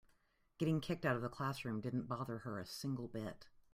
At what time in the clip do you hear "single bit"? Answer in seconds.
2.65-3.45